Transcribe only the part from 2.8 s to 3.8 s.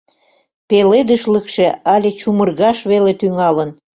веле тӱҥалын.